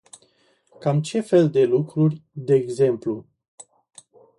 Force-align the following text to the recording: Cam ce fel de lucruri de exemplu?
Cam 0.81 1.01
ce 1.03 1.19
fel 1.21 1.49
de 1.51 1.63
lucruri 1.63 2.23
de 2.33 2.53
exemplu? 2.55 3.25